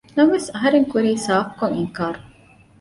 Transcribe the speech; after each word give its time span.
ނަމަވެސް 0.17 0.49
އަހަރެން 0.55 0.87
ކުރީ 0.91 1.11
ސާފު 1.25 1.51
ކޮށް 1.59 1.75
އިންކާރު 1.77 2.19